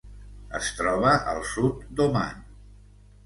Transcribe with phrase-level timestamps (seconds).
[0.59, 2.43] Es troba al sud d'Oman.